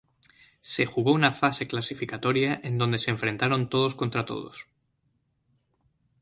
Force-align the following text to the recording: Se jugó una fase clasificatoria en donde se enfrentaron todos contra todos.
Se 0.61 0.87
jugó 0.87 1.11
una 1.13 1.31
fase 1.31 1.67
clasificatoria 1.67 2.59
en 2.63 2.79
donde 2.79 2.97
se 2.97 3.11
enfrentaron 3.11 3.69
todos 3.69 3.93
contra 3.93 4.25
todos. 4.25 4.67